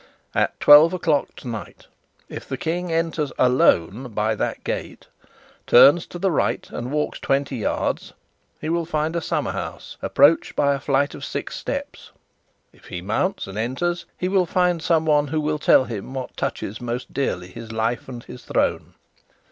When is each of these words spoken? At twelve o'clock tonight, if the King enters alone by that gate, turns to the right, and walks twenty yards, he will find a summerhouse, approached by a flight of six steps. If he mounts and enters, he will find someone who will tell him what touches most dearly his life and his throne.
At 0.33 0.59
twelve 0.59 0.93
o'clock 0.95 1.35
tonight, 1.35 1.85
if 2.27 2.49
the 2.49 2.57
King 2.57 2.91
enters 2.91 3.31
alone 3.37 4.07
by 4.15 4.33
that 4.33 4.63
gate, 4.63 5.05
turns 5.67 6.07
to 6.07 6.17
the 6.17 6.31
right, 6.31 6.67
and 6.71 6.91
walks 6.91 7.19
twenty 7.19 7.57
yards, 7.57 8.13
he 8.59 8.67
will 8.67 8.87
find 8.87 9.15
a 9.15 9.21
summerhouse, 9.21 9.97
approached 10.01 10.55
by 10.55 10.73
a 10.73 10.79
flight 10.79 11.13
of 11.13 11.23
six 11.23 11.55
steps. 11.55 12.09
If 12.73 12.85
he 12.85 13.03
mounts 13.03 13.45
and 13.45 13.59
enters, 13.59 14.07
he 14.17 14.27
will 14.27 14.47
find 14.47 14.81
someone 14.81 15.27
who 15.27 15.39
will 15.39 15.59
tell 15.59 15.83
him 15.85 16.15
what 16.15 16.35
touches 16.35 16.81
most 16.81 17.13
dearly 17.13 17.49
his 17.49 17.71
life 17.71 18.09
and 18.09 18.23
his 18.23 18.41
throne. 18.43 18.95